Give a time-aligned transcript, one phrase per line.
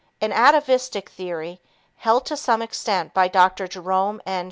[0.19, 1.61] An atavistic theory,
[1.97, 3.67] held to some extent by Dr.
[3.67, 4.39] Jerome M.